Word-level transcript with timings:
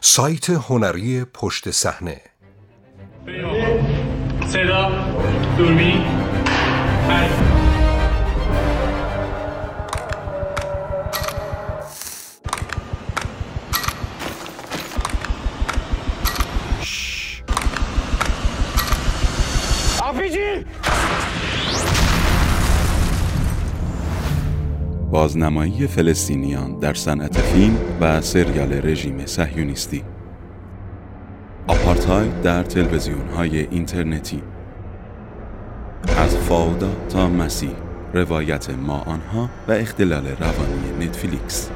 سایت 0.00 0.50
هنری 0.50 1.24
پشت 1.24 1.70
صحنه. 1.70 2.20
صدا 4.46 4.90
دوربین. 5.58 6.04
بازنمایی 25.18 25.86
فلسطینیان 25.86 26.78
در 26.78 26.94
صنعت 26.94 27.38
فیلم 27.38 27.76
و 28.00 28.20
سریال 28.20 28.72
رژیم 28.72 29.26
صهیونیستی. 29.26 30.02
آپارتاید 31.66 32.42
در 32.42 32.62
تلویزیون 32.62 33.28
های 33.36 33.60
اینترنتی. 33.60 34.42
از 36.18 36.36
فاودا 36.36 36.90
تا 37.08 37.28
مسیح 37.28 37.70
روایت 38.14 38.70
ما 38.70 38.98
آنها 38.98 39.50
و 39.68 39.72
اختلال 39.72 40.26
روانی 40.26 41.06
نتفلیکس. 41.06 41.70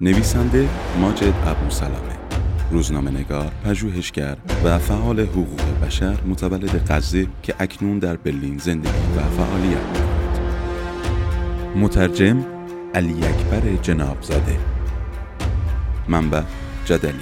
نویسنده 0.00 0.68
ماجد 1.00 1.34
ابو 1.46 1.70
سلامه. 1.70 2.16
روزنامه 2.70 3.10
نگار، 3.10 3.52
پژوهشگر 3.64 4.36
و 4.64 4.78
فعال 4.78 5.20
حقوق 5.20 5.60
بشر 5.86 6.16
متولد 6.26 6.92
غزه 6.92 7.26
که 7.42 7.54
اکنون 7.58 7.98
در 7.98 8.16
برلین 8.16 8.58
زندگی 8.58 8.88
و 9.16 9.20
فعالیت 9.20 9.86
می‌کند. 9.86 10.13
مترجم 11.76 12.44
علی 12.94 13.24
اکبر 13.24 13.76
جنابزاده. 13.82 14.58
منبع 16.08 16.42
جدلیه. 16.84 17.14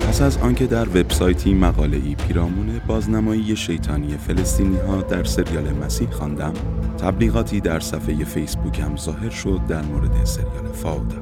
پس 0.00 0.22
از 0.22 0.38
آنکه 0.38 0.66
در 0.66 0.88
وبسایتی 0.88 1.54
مقاله 1.54 1.96
ای 1.96 2.14
پیرامون 2.14 2.80
بازنمایی 2.86 3.56
شیطانی 3.56 4.16
فلسطینی 4.16 4.76
ها 4.76 5.02
در 5.02 5.24
سریال 5.24 5.72
مسیح 5.72 6.10
خواندم 6.10 6.52
تبلیغاتی 6.98 7.60
در 7.60 7.80
صفحه 7.80 8.24
فیسبوکم 8.24 8.96
ظاهر 8.96 9.30
شد 9.30 9.60
در 9.68 9.82
مورد 9.82 10.24
سریال 10.24 10.72
فاودا. 10.72 11.16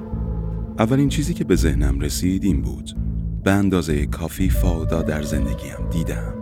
اولین 0.78 1.08
چیزی 1.08 1.34
که 1.34 1.44
به 1.44 1.56
ذهنم 1.56 2.00
رسید 2.00 2.44
این 2.44 2.62
بود. 2.62 2.90
به 3.44 3.50
اندازه 3.50 4.06
کافی 4.06 4.50
فاودا 4.50 5.02
در 5.02 5.22
زندگیم 5.22 5.90
دیدم. 5.90 6.37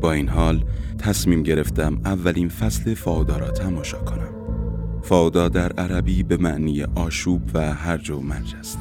با 0.00 0.12
این 0.12 0.28
حال 0.28 0.64
تصمیم 0.98 1.42
گرفتم 1.42 1.98
اولین 2.04 2.48
فصل 2.48 2.94
فاودا 2.94 3.36
را 3.36 3.50
تماشا 3.50 3.98
کنم. 3.98 4.30
فاودا 5.02 5.48
در 5.48 5.72
عربی 5.72 6.22
به 6.22 6.36
معنی 6.36 6.82
آشوب 6.82 7.42
و 7.54 7.74
هرج 7.74 8.10
و 8.10 8.20
مرج 8.20 8.54
است. 8.58 8.78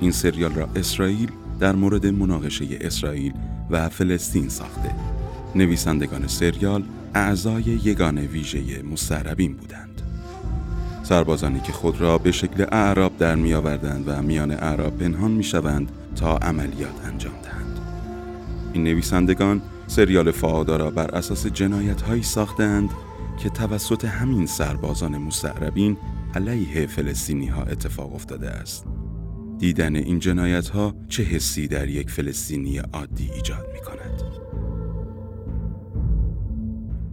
این 0.00 0.10
سریال 0.10 0.52
را 0.54 0.68
اسرائیل 0.76 1.30
در 1.60 1.72
مورد 1.72 2.06
مناقشه 2.06 2.64
اسرائیل 2.80 3.32
و 3.70 3.88
فلسطین 3.88 4.48
ساخته. 4.48 4.90
نویسندگان 5.54 6.26
سریال 6.26 6.84
اعضای 7.14 7.62
یگان 7.62 8.18
ویژه 8.18 8.82
مستعربین 8.82 9.54
بودند. 9.54 10.02
سربازانی 11.02 11.60
که 11.60 11.72
خود 11.72 12.00
را 12.00 12.18
به 12.18 12.32
شکل 12.32 12.66
اعراب 12.72 13.16
در 13.16 13.34
می 13.34 13.54
آوردند 13.54 14.04
و 14.08 14.22
میان 14.22 14.50
اعراب 14.50 14.98
پنهان 14.98 15.30
می 15.30 15.44
شوند 15.44 15.92
تا 16.16 16.36
عملیات 16.36 17.04
انجام 17.04 17.34
دهند. 17.42 17.80
این 18.72 18.84
نویسندگان 18.84 19.62
سریال 19.86 20.30
فعادا 20.30 20.76
را 20.76 20.90
بر 20.90 21.10
اساس 21.10 21.46
جنایت 21.46 22.02
هایی 22.02 22.22
ساختند 22.22 22.90
که 23.38 23.48
توسط 23.50 24.04
همین 24.04 24.46
سربازان 24.46 25.18
مستعربین 25.18 25.96
علیه 26.34 26.86
فلسطینی 26.86 27.46
ها 27.46 27.62
اتفاق 27.62 28.14
افتاده 28.14 28.50
است. 28.50 28.86
دیدن 29.58 29.96
این 29.96 30.18
جنایت 30.18 30.68
ها 30.68 30.94
چه 31.08 31.22
حسی 31.22 31.68
در 31.68 31.88
یک 31.88 32.10
فلسطینی 32.10 32.78
عادی 32.78 33.30
ایجاد 33.34 33.66
می 33.72 33.80
کند؟ 33.80 34.22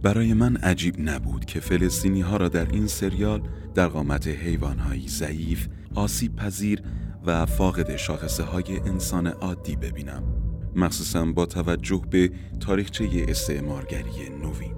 برای 0.02 0.34
من 0.34 0.56
عجیب 0.56 0.94
نبود 0.98 1.44
که 1.44 1.60
فلسطینی 1.60 2.20
ها 2.20 2.36
را 2.36 2.48
در 2.48 2.66
این 2.72 2.86
سریال 2.86 3.42
در 3.74 3.86
قامت 3.88 4.26
حیوان 4.26 4.78
هایی 4.78 5.08
ضعیف، 5.08 5.68
آسیب 5.94 6.36
پذیر 6.36 6.82
و 7.26 7.46
فاقد 7.46 7.96
شاخصه 7.96 8.42
های 8.42 8.78
انسان 8.78 9.26
عادی 9.26 9.76
ببینم 9.76 10.33
مخصوصا 10.76 11.24
با 11.24 11.46
توجه 11.46 12.02
به 12.10 12.30
تاریخچه 12.60 13.08
استعمارگری 13.28 14.28
نوین 14.42 14.74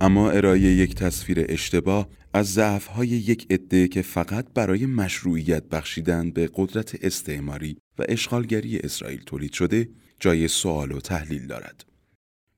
اما 0.00 0.30
ارائه 0.30 0.60
یک 0.60 0.94
تصویر 0.94 1.46
اشتباه 1.48 2.08
از 2.34 2.52
ضعفهای 2.52 3.08
یک 3.08 3.46
عده 3.50 3.88
که 3.88 4.02
فقط 4.02 4.46
برای 4.54 4.86
مشروعیت 4.86 5.64
بخشیدن 5.64 6.30
به 6.30 6.50
قدرت 6.54 7.04
استعماری 7.04 7.76
و 7.98 8.04
اشغالگری 8.08 8.78
اسرائیل 8.78 9.22
تولید 9.26 9.52
شده 9.52 9.88
جای 10.20 10.48
سوال 10.48 10.92
و 10.92 11.00
تحلیل 11.00 11.46
دارد. 11.46 11.84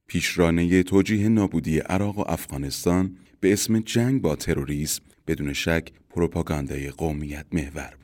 پیشرانه 0.07 0.83
توجیه 0.83 1.29
نابودی 1.29 1.79
عراق 1.79 2.19
و 2.19 2.25
افغانستان 2.27 3.17
به 3.41 3.53
اسم 3.53 3.81
جنگ 3.81 4.23
با 4.23 4.37
تروریسم 4.37 5.03
بدون 5.27 5.53
شک 5.53 5.89
پروپاگاندای 6.11 6.91
قومیت 6.91 7.47
محور 7.53 8.02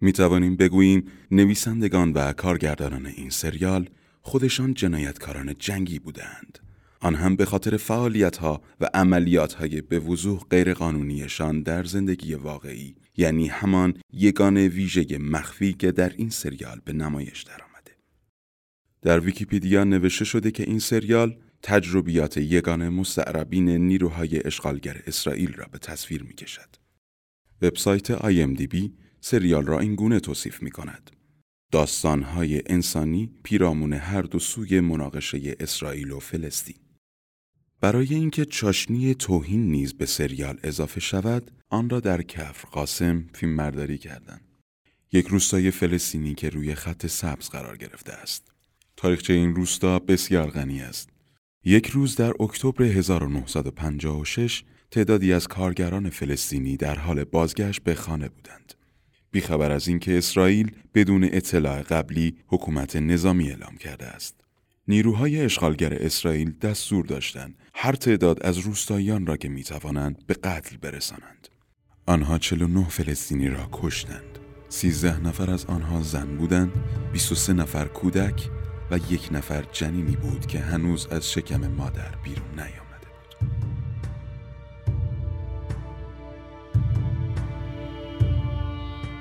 می 0.00 0.12
توانیم 0.12 0.56
بگوییم 0.56 1.04
نویسندگان 1.30 2.12
و 2.12 2.32
کارگردانان 2.32 3.06
این 3.06 3.30
سریال 3.30 3.90
خودشان 4.22 4.74
جنایتکاران 4.74 5.54
جنگی 5.58 5.98
بودند. 5.98 6.58
آن 7.00 7.14
هم 7.14 7.36
به 7.36 7.44
خاطر 7.44 7.76
فعالیت 7.76 8.36
ها 8.36 8.62
و 8.80 8.90
عملیات 8.94 9.52
های 9.52 9.80
به 9.80 9.98
وضوح 9.98 10.40
غیرقانونیشان 10.50 11.62
در 11.62 11.84
زندگی 11.84 12.34
واقعی 12.34 12.94
یعنی 13.16 13.48
همان 13.48 13.94
یگان 14.12 14.56
ویژه 14.56 15.18
مخفی 15.18 15.72
که 15.72 15.92
در 15.92 16.12
این 16.16 16.30
سریال 16.30 16.80
به 16.84 16.92
نمایش 16.92 17.42
درآمده. 17.42 17.96
در 19.02 19.20
ویکیپیدیا 19.20 19.84
نوشته 19.84 20.24
شده 20.24 20.50
که 20.50 20.62
این 20.62 20.78
سریال 20.78 21.36
تجربیات 21.62 22.36
یگان 22.36 22.88
مستعربین 22.88 23.68
نیروهای 23.68 24.46
اشغالگر 24.46 25.02
اسرائیل 25.06 25.52
را 25.52 25.66
به 25.72 25.78
تصویر 25.78 26.22
می 26.22 26.34
کشد. 26.34 26.68
وبسایت 27.62 28.16
IMDb 28.16 28.90
سریال 29.20 29.66
را 29.66 29.80
این 29.80 29.94
گونه 29.94 30.20
توصیف 30.20 30.62
می 30.62 30.70
کند. 30.70 31.10
داستانهای 31.72 32.62
انسانی 32.66 33.30
پیرامون 33.42 33.92
هر 33.92 34.22
دو 34.22 34.38
سوی 34.38 34.80
مناقشه 34.80 35.56
اسرائیل 35.60 36.10
و 36.10 36.18
فلسطین. 36.18 36.76
برای 37.80 38.14
اینکه 38.14 38.44
چاشنی 38.44 39.14
توهین 39.14 39.70
نیز 39.70 39.94
به 39.94 40.06
سریال 40.06 40.58
اضافه 40.62 41.00
شود، 41.00 41.50
آن 41.68 41.90
را 41.90 42.00
در 42.00 42.22
کفر 42.22 42.68
قاسم 42.68 43.24
فیلم 43.34 43.52
مرداری 43.52 43.98
کردند. 43.98 44.40
یک 45.12 45.26
روستای 45.26 45.70
فلسطینی 45.70 46.34
که 46.34 46.48
روی 46.48 46.74
خط 46.74 47.06
سبز 47.06 47.48
قرار 47.48 47.76
گرفته 47.76 48.12
است. 48.12 48.52
تاریخچه 48.96 49.32
این 49.32 49.54
روستا 49.54 49.98
بسیار 49.98 50.50
غنی 50.50 50.80
است. 50.80 51.10
یک 51.64 51.86
روز 51.86 52.16
در 52.16 52.42
اکتبر 52.42 52.84
1956 52.84 54.64
تعدادی 54.90 55.32
از 55.32 55.48
کارگران 55.48 56.10
فلسطینی 56.10 56.76
در 56.76 56.98
حال 56.98 57.24
بازگشت 57.24 57.82
به 57.82 57.94
خانه 57.94 58.28
بودند. 58.28 58.74
بیخبر 59.30 59.70
از 59.70 59.88
اینکه 59.88 60.18
اسرائیل 60.18 60.70
بدون 60.94 61.24
اطلاع 61.24 61.82
قبلی 61.82 62.36
حکومت 62.46 62.96
نظامی 62.96 63.50
اعلام 63.50 63.76
کرده 63.76 64.06
است. 64.06 64.34
نیروهای 64.88 65.40
اشغالگر 65.40 65.94
اسرائیل 65.94 66.50
دستور 66.50 67.04
داشتند 67.04 67.54
هر 67.74 67.92
تعداد 67.92 68.42
از 68.42 68.58
روستاییان 68.58 69.26
را 69.26 69.36
که 69.36 69.48
می 69.48 69.62
توانند 69.62 70.26
به 70.26 70.34
قتل 70.34 70.76
برسانند. 70.76 71.48
آنها 72.06 72.38
49 72.38 72.88
فلسطینی 72.88 73.48
را 73.48 73.68
کشتند. 73.72 74.38
13 74.68 75.20
نفر 75.20 75.50
از 75.50 75.66
آنها 75.66 76.02
زن 76.02 76.36
بودند، 76.36 76.72
23 77.12 77.52
نفر 77.52 77.84
کودک 77.84 78.48
و 78.90 78.98
یک 79.10 79.28
نفر 79.32 79.64
جنینی 79.72 80.16
بود 80.16 80.46
که 80.46 80.58
هنوز 80.58 81.06
از 81.06 81.32
شکم 81.32 81.66
مادر 81.66 82.16
بیرون 82.24 82.50
نیامد. 82.54 82.89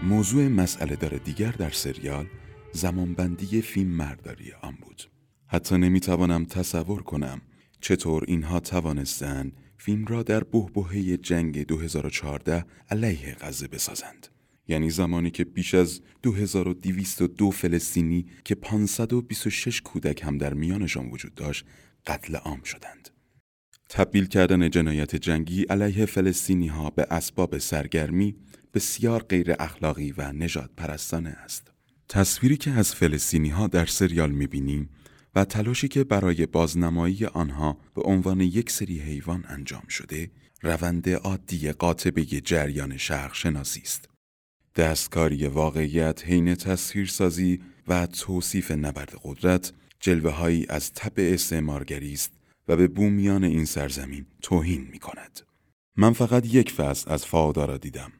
موضوع 0.09 0.47
مسئله 0.47 0.95
دار 0.95 1.17
دیگر 1.17 1.51
در 1.51 1.69
سریال 1.69 2.27
زمانبندی 2.71 3.61
فیلم 3.61 3.89
مرداری 3.89 4.51
آن 4.61 4.77
بود. 4.81 5.03
حتی 5.47 5.77
نمی‌توانم 5.77 6.45
تصور 6.45 7.03
کنم 7.03 7.41
چطور 7.81 8.23
اینها 8.27 8.59
توانستند 8.59 9.53
فیلم 9.77 10.05
را 10.05 10.23
در 10.23 10.43
بهبهه 10.43 11.17
جنگ 11.17 11.65
2014 11.65 12.65
علیه 12.89 13.35
غزه 13.41 13.67
بسازند. 13.67 14.27
یعنی 14.67 14.89
زمانی 14.89 15.31
که 15.31 15.43
بیش 15.43 15.73
از 15.73 16.01
2202 16.23 17.51
فلسطینی 17.51 18.25
که 18.43 18.55
526 18.55 19.81
کودک 19.81 20.23
هم 20.23 20.37
در 20.37 20.53
میانشان 20.53 21.09
وجود 21.09 21.33
داشت 21.33 21.65
قتل 22.07 22.35
عام 22.35 22.63
شدند. 22.63 23.09
تبدیل 23.89 24.25
کردن 24.25 24.69
جنایت 24.69 25.15
جنگی 25.15 25.63
علیه 25.63 26.05
فلسطینی 26.05 26.67
ها 26.67 26.89
به 26.89 27.07
اسباب 27.11 27.57
سرگرمی 27.57 28.35
بسیار 28.73 29.23
غیر 29.23 29.55
اخلاقی 29.59 30.11
و 30.11 30.31
نجات 30.31 30.69
پرستانه 30.77 31.29
است. 31.29 31.71
تصویری 32.09 32.57
که 32.57 32.71
از 32.71 32.95
فلسطینی 32.95 33.49
ها 33.49 33.67
در 33.67 33.85
سریال 33.85 34.31
می‌بینیم 34.31 34.89
و 35.35 35.45
تلاشی 35.45 35.87
که 35.87 36.03
برای 36.03 36.45
بازنمایی 36.45 37.25
آنها 37.25 37.77
به 37.95 38.01
عنوان 38.01 38.41
یک 38.41 38.71
سری 38.71 38.99
حیوان 38.99 39.45
انجام 39.47 39.87
شده 39.89 40.31
روند 40.61 41.09
عادی 41.09 41.71
قاطبه 41.71 42.25
جریان 42.25 42.97
شرق 42.97 43.33
شناسی 43.33 43.81
است. 43.81 44.09
دستکاری 44.75 45.47
واقعیت 45.47 46.25
حین 46.25 46.55
تصویرسازی 46.55 47.59
و 47.87 48.05
توصیف 48.07 48.71
نبرد 48.71 49.15
قدرت 49.23 49.73
جلوه 49.99 50.31
هایی 50.31 50.65
از 50.69 50.93
تب 50.93 51.13
استعمارگری 51.17 52.13
است 52.13 52.31
و 52.67 52.75
به 52.75 52.87
بومیان 52.87 53.43
این 53.43 53.65
سرزمین 53.65 54.25
توهین 54.41 54.87
می 54.91 54.99
کند. 54.99 55.39
من 55.95 56.13
فقط 56.13 56.45
یک 56.45 56.71
فصل 56.71 57.11
از 57.11 57.25
فاودا 57.25 57.65
را 57.65 57.77
دیدم. 57.77 58.11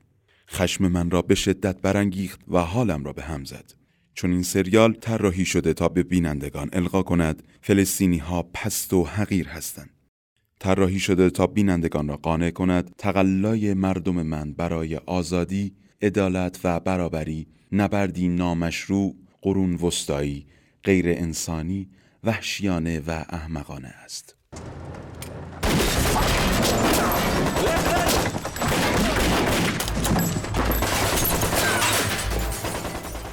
خشم 0.52 0.88
من 0.88 1.10
را 1.12 1.22
به 1.22 1.36
شدت 1.36 1.82
برانگیخت 1.82 2.40
و 2.48 2.60
حالم 2.60 3.04
را 3.04 3.14
به 3.14 3.24
هم 3.24 3.44
زد. 3.46 3.74
چون 4.14 4.32
این 4.32 4.44
سریال 4.44 4.94
طراحی 4.94 5.46
شده 5.46 5.74
تا 5.74 5.90
به 5.90 6.04
بینندگان 6.04 6.70
القا 6.74 7.04
کند 7.04 7.44
فلسطینی 7.62 8.18
ها 8.18 8.44
پست 8.54 8.94
و 8.94 9.04
حقیر 9.04 9.48
هستند. 9.48 9.90
طراحی 10.60 11.00
شده 11.00 11.30
تا 11.30 11.48
بینندگان 11.48 12.08
را 12.08 12.18
قانع 12.18 12.50
کند 12.50 12.96
تقلای 12.98 13.74
مردم 13.74 14.22
من 14.22 14.54
برای 14.54 14.96
آزادی، 14.96 15.76
عدالت 16.02 16.60
و 16.64 16.80
برابری 16.80 17.48
نبردی 17.72 18.28
نامشروع، 18.28 19.16
قرون 19.42 19.76
وسطایی، 19.76 20.46
غیر 20.84 21.10
انسانی، 21.10 21.90
وحشیانه 22.24 23.00
و 23.00 23.26
احمقانه 23.30 23.88
است. 23.88 24.36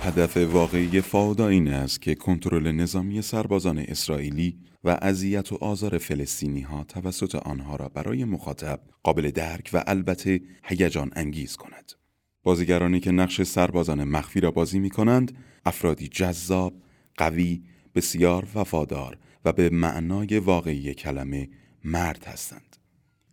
هدف 0.06 0.36
واقعی 0.36 1.00
فاودا 1.00 1.48
این 1.48 1.68
است 1.68 2.02
که 2.02 2.14
کنترل 2.14 2.72
نظامی 2.72 3.22
سربازان 3.22 3.78
اسرائیلی 3.78 4.58
و 4.84 4.98
اذیت 5.02 5.52
و 5.52 5.56
آزار 5.60 5.98
فلسطینی 5.98 6.60
ها 6.60 6.84
توسط 6.84 7.34
آنها 7.34 7.76
را 7.76 7.88
برای 7.88 8.24
مخاطب 8.24 8.80
قابل 9.02 9.30
درک 9.30 9.70
و 9.72 9.84
البته 9.86 10.40
هیجان 10.64 11.10
انگیز 11.16 11.56
کند. 11.56 11.92
بازیگرانی 12.42 13.00
که 13.00 13.10
نقش 13.10 13.42
سربازان 13.42 14.04
مخفی 14.04 14.40
را 14.40 14.50
بازی 14.50 14.78
می 14.78 14.90
کنند 14.90 15.36
افرادی 15.64 16.08
جذاب، 16.08 16.74
قوی، 17.16 17.62
بسیار 17.94 18.48
وفادار 18.54 19.18
و 19.44 19.52
به 19.52 19.70
معنای 19.70 20.38
واقعی 20.38 20.94
کلمه 20.94 21.48
مرد 21.84 22.24
هستند. 22.24 22.76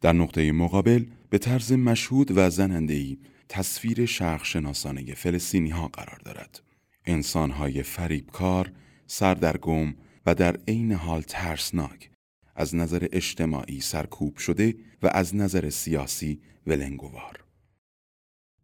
در 0.03 0.13
نقطه 0.13 0.51
مقابل 0.51 1.05
به 1.29 1.38
طرز 1.38 1.71
مشهود 1.71 2.38
و 2.38 2.50
زنندهی 2.50 3.19
تصویر 3.50 4.05
شرق 4.05 4.44
شناسانه 4.44 5.13
فلسطینی 5.13 5.69
ها 5.69 5.88
قرار 5.88 6.19
دارد. 6.25 6.61
انسان 7.05 7.51
های 7.51 7.83
فریبکار، 7.83 8.71
سردرگم 9.07 9.94
و 10.25 10.35
در 10.35 10.57
عین 10.67 10.91
حال 10.91 11.21
ترسناک 11.21 12.09
از 12.55 12.75
نظر 12.75 13.07
اجتماعی 13.11 13.81
سرکوب 13.81 14.38
شده 14.38 14.75
و 15.03 15.07
از 15.13 15.35
نظر 15.35 15.69
سیاسی 15.69 16.39
ولنگوار. 16.67 17.44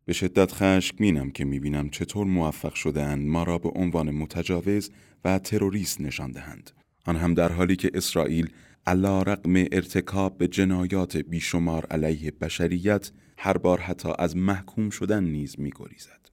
به 0.06 0.13
شدت 0.13 0.51
خشمگینم 0.51 1.31
که 1.31 1.45
می‌بینم 1.45 1.89
چطور 1.89 2.27
موفق 2.27 2.74
شدهاند 2.74 3.27
ما 3.27 3.44
را 3.44 3.57
به 3.57 3.69
عنوان 3.69 4.12
متجاوز 4.12 4.92
و 5.25 5.39
تروریست 5.39 6.01
نشان 6.01 6.31
دهند. 6.31 6.71
آن 7.06 7.15
هم 7.15 7.33
در 7.33 7.51
حالی 7.51 7.75
که 7.75 7.92
اسرائیل 7.94 8.50
علا 8.89 9.21
رقم 9.21 9.53
ارتکاب 9.71 10.38
به 10.38 10.47
جنایات 10.47 11.18
بیشمار 11.18 11.86
علیه 11.86 12.31
بشریت 12.31 13.12
هر 13.38 13.57
بار 13.57 13.80
حتی 13.80 14.09
از 14.19 14.38
محکوم 14.38 14.89
شدن 14.89 15.24
نیز 15.24 15.59
میگریزد. 15.59 16.30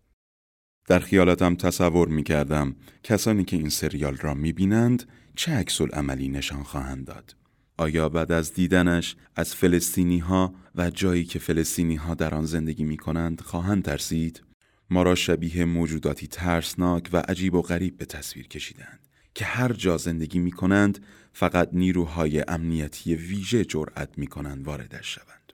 در 0.88 0.98
خیالاتم 0.98 1.56
تصور 1.56 2.08
می 2.08 2.22
کردم 2.22 2.76
کسانی 3.02 3.44
که 3.44 3.56
این 3.56 3.68
سریال 3.68 4.16
را 4.16 4.34
می 4.34 4.52
بینند 4.52 5.08
چه 5.34 5.52
عکس 5.52 5.80
عملی 5.80 6.28
نشان 6.28 6.62
خواهند 6.62 7.04
داد. 7.04 7.36
آیا 7.76 8.08
بعد 8.08 8.32
از 8.32 8.54
دیدنش 8.54 9.16
از 9.36 9.54
فلسطینی 9.54 10.18
ها 10.18 10.54
و 10.74 10.90
جایی 10.90 11.24
که 11.24 11.38
فلسطینی 11.38 11.96
ها 11.96 12.14
در 12.14 12.34
آن 12.34 12.44
زندگی 12.44 12.84
می 12.84 12.96
کنند 12.96 13.40
خواهند 13.40 13.84
ترسید؟ 13.84 14.42
ما 14.90 15.02
را 15.02 15.14
شبیه 15.14 15.64
موجوداتی 15.64 16.26
ترسناک 16.26 17.10
و 17.12 17.16
عجیب 17.16 17.54
و 17.54 17.62
غریب 17.62 17.96
به 17.96 18.04
تصویر 18.04 18.48
کشیدند 18.48 19.00
که 19.36 19.44
هر 19.44 19.72
جا 19.72 19.96
زندگی 19.96 20.38
می 20.38 20.52
کنند 20.52 20.98
فقط 21.38 21.68
نیروهای 21.72 22.44
امنیتی 22.48 23.14
ویژه 23.14 23.64
جرأت 23.64 24.08
می 24.16 24.26
کنند 24.26 24.66
واردش 24.66 25.14
شوند. 25.14 25.52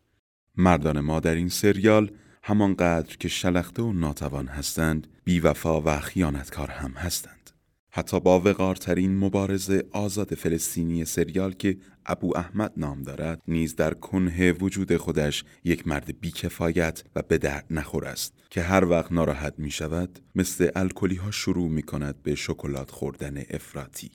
مردان 0.56 1.00
ما 1.00 1.20
در 1.20 1.34
این 1.34 1.49
سریال 1.49 2.11
همانقدر 2.43 3.17
که 3.17 3.29
شلخته 3.29 3.82
و 3.82 3.93
ناتوان 3.93 4.46
هستند 4.46 5.06
بیوفا 5.25 5.81
و 5.81 6.00
خیانتکار 6.00 6.70
هم 6.70 6.90
هستند 6.90 7.50
حتی 7.90 8.20
با 8.20 8.40
وقارترین 8.40 9.19
مبارز 9.19 9.70
آزاد 9.93 10.34
فلسطینی 10.34 11.05
سریال 11.05 11.52
که 11.52 11.79
ابو 12.06 12.37
احمد 12.37 12.73
نام 12.76 13.02
دارد 13.02 13.43
نیز 13.49 13.76
در 13.76 13.94
کنه 13.94 14.52
وجود 14.52 14.96
خودش 14.96 15.44
یک 15.64 15.88
مرد 15.88 16.20
بیکفایت 16.20 17.05
و 17.17 17.23
به 17.23 17.38
درد 17.38 17.67
نخور 17.70 18.05
است 18.05 18.34
که 18.50 18.62
هر 18.62 18.84
وقت 18.84 19.12
ناراحت 19.12 19.55
می 19.58 19.70
شود 19.70 20.19
مثل 20.34 20.70
الکلی 20.75 21.17
ها 21.17 21.31
شروع 21.31 21.69
می 21.69 21.82
کند 21.82 22.23
به 22.23 22.34
شکلات 22.34 22.90
خوردن 22.90 23.43
افراطی 23.50 24.11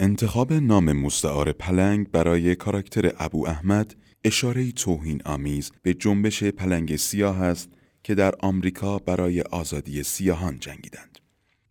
انتخاب 0.00 0.52
نام 0.52 0.92
مستعار 0.92 1.52
پلنگ 1.52 2.10
برای 2.10 2.54
کاراکتر 2.54 3.12
ابو 3.18 3.46
احمد 3.48 3.94
اشاره 4.24 4.72
توهین 4.72 5.22
آمیز 5.24 5.72
به 5.82 5.94
جنبش 5.94 6.44
پلنگ 6.44 6.96
سیاه 6.96 7.42
است 7.42 7.68
که 8.02 8.14
در 8.14 8.34
آمریکا 8.40 8.98
برای 8.98 9.42
آزادی 9.42 10.02
سیاهان 10.02 10.58
جنگیدند. 10.58 11.18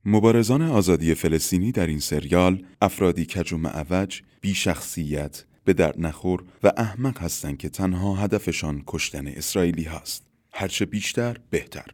مبارزان 0.06 0.62
آزادی 0.62 1.16
فلسطینی 1.16 1.72
در 1.72 1.88
این 1.88 2.00
سریال 2.00 2.66
افرادی 2.82 3.26
کج 3.26 3.54
و 3.54 3.58
معوج، 3.58 4.22
بی 4.42 4.54
شخصیت، 4.54 5.46
به 5.64 5.74
درد 5.74 5.96
نخور 6.00 6.44
و 6.64 6.72
احمق 6.78 7.22
هستند 7.22 7.58
که 7.58 7.70
تنها 7.70 8.16
هدفشان 8.16 8.84
کشتن 8.88 9.28
اسرائیلی 9.28 9.84
هست. 9.84 10.28
هرچه 10.54 10.86
بیشتر 10.86 11.38
بهتر. 11.50 11.86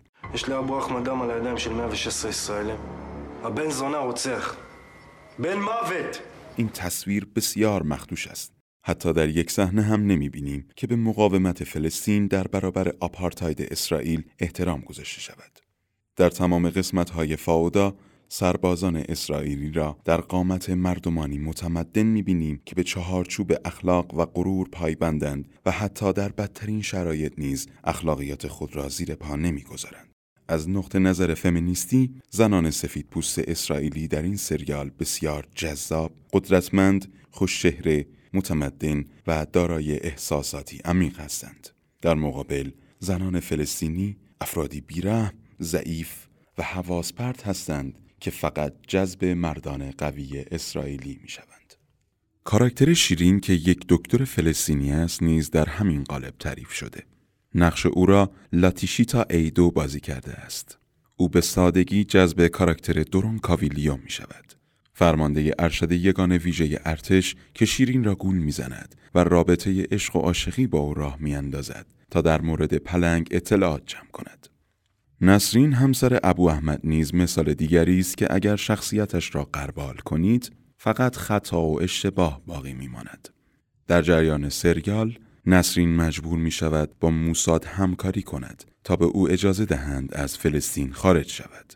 این 6.55 6.69
تصویر 6.69 7.27
بسیار 7.35 7.83
مخدوش 7.83 8.27
است. 8.27 8.53
حتی 8.83 9.13
در 9.13 9.29
یک 9.29 9.51
صحنه 9.51 9.81
هم 9.81 10.07
نمی 10.07 10.29
بینیم 10.29 10.67
که 10.75 10.87
به 10.87 10.95
مقاومت 10.95 11.63
فلسطین 11.63 12.27
در 12.27 12.43
برابر 12.43 12.93
آپارتاید 12.99 13.61
اسرائیل 13.61 14.23
احترام 14.39 14.81
گذاشته 14.81 15.21
شود. 15.21 15.59
در 16.15 16.29
تمام 16.29 16.69
قسمت 16.69 17.09
های 17.09 17.35
فاودا 17.35 17.95
سربازان 18.27 18.95
اسرائیلی 18.95 19.71
را 19.71 19.97
در 20.05 20.21
قامت 20.21 20.69
مردمانی 20.69 21.37
متمدن 21.37 22.03
می 22.03 22.21
بینیم 22.21 22.61
که 22.65 22.75
به 22.75 22.83
چهارچوب 22.83 23.53
اخلاق 23.65 24.13
و 24.13 24.25
غرور 24.25 24.69
پایبندند 24.71 25.49
و 25.65 25.71
حتی 25.71 26.13
در 26.13 26.29
بدترین 26.29 26.81
شرایط 26.81 27.33
نیز 27.37 27.67
اخلاقیات 27.83 28.47
خود 28.47 28.75
را 28.75 28.89
زیر 28.89 29.15
پا 29.15 29.35
نمی 29.35 29.63
گذارند. 29.63 30.10
از 30.47 30.69
نقطه 30.69 30.99
نظر 30.99 31.33
فمینیستی 31.33 32.15
زنان 32.29 32.71
سفید 32.71 33.07
پوست 33.07 33.39
اسرائیلی 33.39 34.07
در 34.07 34.21
این 34.21 34.37
سریال 34.37 34.91
بسیار 34.99 35.47
جذاب، 35.55 36.11
قدرتمند، 36.33 37.13
خوششهره 37.31 38.05
متمدن 38.33 39.05
و 39.27 39.45
دارای 39.53 39.99
احساساتی 39.99 40.81
عمیق 40.85 41.19
هستند. 41.19 41.69
در 42.01 42.13
مقابل 42.13 42.71
زنان 42.99 43.39
فلسطینی 43.39 44.17
افرادی 44.41 44.81
بیرحم، 44.81 45.33
ضعیف 45.61 46.27
و 46.57 46.63
حواس 46.63 47.13
پرت 47.13 47.47
هستند 47.47 47.99
که 48.19 48.31
فقط 48.31 48.73
جذب 48.87 49.25
مردان 49.25 49.91
قوی 49.91 50.45
اسرائیلی 50.51 51.19
می 51.21 51.29
شوند. 51.29 51.73
کاراکتر 52.43 52.93
شیرین 52.93 53.39
که 53.39 53.53
یک 53.53 53.85
دکتر 53.89 54.25
فلسطینی 54.25 54.91
است 54.91 55.23
نیز 55.23 55.51
در 55.51 55.69
همین 55.69 56.03
قالب 56.03 56.33
تعریف 56.39 56.71
شده. 56.71 57.03
نقش 57.55 57.85
او 57.85 58.05
را 58.05 58.31
لاتیشیتا 58.53 59.25
ایدو 59.29 59.71
بازی 59.71 59.99
کرده 59.99 60.31
است. 60.31 60.77
او 61.15 61.29
به 61.29 61.41
سادگی 61.41 62.03
جذب 62.03 62.47
کاراکتر 62.47 63.03
دورون 63.03 63.39
کاویلیو 63.39 63.97
می 63.97 64.09
شود. 64.09 64.53
فرمانده 64.93 65.53
ارشد 65.59 65.91
یگان 65.91 66.31
ویژه 66.31 66.79
ارتش 66.85 67.35
که 67.53 67.65
شیرین 67.65 68.03
را 68.03 68.15
گول 68.15 68.35
می‌زند 68.35 68.95
و 69.15 69.23
رابطه 69.23 69.87
عشق 69.91 70.15
و 70.15 70.19
عاشقی 70.19 70.67
با 70.67 70.79
او 70.79 70.93
راه 70.93 71.17
میاندازد 71.19 71.85
تا 72.11 72.21
در 72.21 72.41
مورد 72.41 72.73
پلنگ 72.73 73.27
اطلاعات 73.31 73.83
جمع 73.85 74.11
کند. 74.13 74.47
نسرین 75.21 75.73
همسر 75.73 76.19
ابو 76.23 76.49
احمد 76.49 76.79
نیز 76.83 77.15
مثال 77.15 77.53
دیگری 77.53 77.99
است 77.99 78.17
که 78.17 78.33
اگر 78.33 78.55
شخصیتش 78.55 79.35
را 79.35 79.43
قربال 79.43 79.95
کنید 79.95 80.51
فقط 80.77 81.15
خطا 81.15 81.61
و 81.61 81.81
اشتباه 81.81 82.41
باقی 82.45 82.73
میماند. 82.73 83.29
در 83.87 84.01
جریان 84.01 84.49
سریال 84.49 85.17
نسرین 85.45 85.95
مجبور 85.95 86.39
می 86.39 86.51
شود 86.51 86.89
با 86.99 87.11
موساد 87.11 87.65
همکاری 87.65 88.21
کند 88.21 88.63
تا 88.83 88.95
به 88.95 89.05
او 89.05 89.31
اجازه 89.31 89.65
دهند 89.65 90.13
از 90.13 90.37
فلسطین 90.37 90.91
خارج 90.91 91.29
شود. 91.29 91.73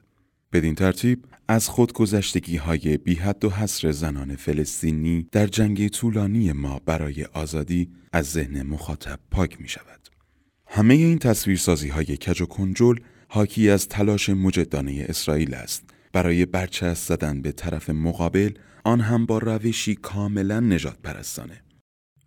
بدین 0.53 0.75
ترتیب 0.75 1.25
از 1.47 1.69
خودگذشتگی 1.69 2.57
های 2.57 2.97
بی 2.97 3.15
حد 3.15 3.45
و 3.45 3.49
حصر 3.49 3.91
زنان 3.91 4.35
فلسطینی 4.35 5.27
در 5.31 5.47
جنگ 5.47 5.87
طولانی 5.87 6.51
ما 6.51 6.81
برای 6.85 7.23
آزادی 7.23 7.89
از 8.13 8.31
ذهن 8.31 8.63
مخاطب 8.63 9.19
پاک 9.31 9.61
می 9.61 9.67
شود. 9.67 10.09
همه 10.67 10.93
این 10.93 11.19
تصویرسازی 11.19 11.87
های 11.87 12.05
کج 12.17 12.41
و 12.41 12.45
کنجل 12.45 12.95
حاکی 13.27 13.69
از 13.69 13.87
تلاش 13.87 14.29
مجدانه 14.29 15.05
اسرائیل 15.09 15.53
است 15.53 15.83
برای 16.13 16.45
برچسب 16.45 17.07
زدن 17.07 17.41
به 17.41 17.51
طرف 17.51 17.89
مقابل 17.89 18.51
آن 18.83 19.01
هم 19.01 19.25
با 19.25 19.37
روشی 19.37 19.95
کاملا 19.95 20.59
نجات 20.59 20.97
پرستانه. 21.03 21.64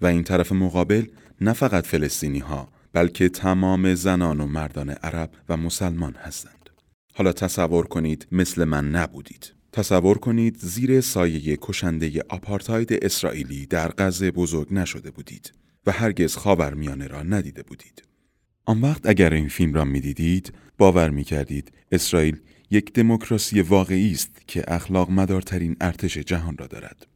و 0.00 0.06
این 0.06 0.22
طرف 0.22 0.52
مقابل 0.52 1.06
نه 1.40 1.52
فقط 1.52 1.86
فلسطینی 1.86 2.38
ها 2.38 2.68
بلکه 2.92 3.28
تمام 3.28 3.94
زنان 3.94 4.40
و 4.40 4.46
مردان 4.46 4.90
عرب 4.90 5.30
و 5.48 5.56
مسلمان 5.56 6.14
هستند. 6.14 6.70
حالا 7.14 7.32
تصور 7.32 7.86
کنید 7.86 8.26
مثل 8.32 8.64
من 8.64 8.90
نبودید. 8.90 9.52
تصور 9.72 10.18
کنید 10.18 10.58
زیر 10.58 11.00
سایه 11.00 11.58
کشنده 11.62 12.22
آپارتاید 12.28 12.92
اسرائیلی 12.92 13.66
در 13.66 13.92
غزه 13.98 14.30
بزرگ 14.30 14.74
نشده 14.74 15.10
بودید 15.10 15.52
و 15.86 15.92
هرگز 15.92 16.36
خاورمیانه 16.36 17.06
را 17.06 17.22
ندیده 17.22 17.62
بودید. 17.62 18.02
آن 18.64 18.80
وقت 18.80 19.06
اگر 19.06 19.34
این 19.34 19.48
فیلم 19.48 19.74
را 19.74 19.84
می‌دیدید 19.84 20.52
باور 20.78 21.10
می 21.10 21.24
کردید 21.24 21.72
اسرائیل 21.92 22.40
یک 22.70 22.92
دموکراسی 22.92 23.60
واقعی 23.60 24.12
است 24.12 24.42
که 24.46 24.64
اخلاق 24.68 25.10
مدارترین 25.10 25.76
ارتش 25.80 26.18
جهان 26.18 26.56
را 26.58 26.66
دارد. 26.66 27.06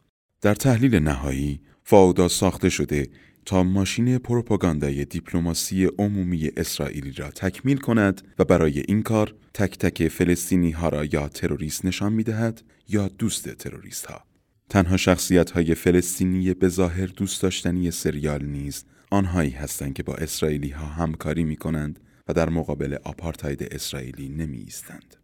در 0.43 0.55
تحلیل 0.55 0.95
نهایی 0.95 1.61
فاودا 1.85 2.29
ساخته 2.29 2.69
شده 2.69 3.09
تا 3.45 3.63
ماشین 3.63 4.19
پروپاگاندای 4.19 5.05
دیپلماسی 5.05 5.85
عمومی 5.99 6.51
اسرائیلی 6.57 7.13
را 7.13 7.31
تکمیل 7.31 7.77
کند 7.77 8.23
و 8.39 8.45
برای 8.45 8.81
این 8.89 9.03
کار 9.03 9.35
تک 9.55 9.79
تک 9.79 10.09
فلسطینی 10.09 10.71
ها 10.71 10.89
را 10.89 11.05
یا 11.05 11.29
تروریست 11.29 11.85
نشان 11.85 12.13
می 12.13 12.23
دهد 12.23 12.63
یا 12.89 13.09
دوست 13.09 13.49
تروریست 13.49 14.07
ها. 14.07 14.25
تنها 14.69 14.97
شخصیت 14.97 15.51
های 15.51 15.75
فلسطینی 15.75 16.55
به 16.55 16.69
ظاهر 16.69 17.07
دوست 17.07 17.43
داشتنی 17.43 17.91
سریال 17.91 18.45
نیز 18.45 18.85
آنهایی 19.11 19.51
هستند 19.51 19.95
که 19.95 20.03
با 20.03 20.15
اسرائیلی 20.15 20.71
ها 20.71 20.87
همکاری 20.87 21.45
می 21.45 21.57
کنند 21.57 22.01
و 22.29 22.33
در 22.33 22.49
مقابل 22.49 22.97
آپارتاید 23.05 23.63
اسرائیلی 23.63 24.29
نمی 24.29 24.59
ایستند. 24.59 25.22